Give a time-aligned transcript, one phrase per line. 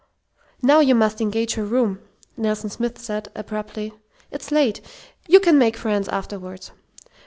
[0.63, 1.99] "Now you must engage her room,"
[2.35, 3.93] Nelson Smith said, abruptly.
[4.31, 4.81] "It's late.
[5.27, 6.71] You can make friends afterward."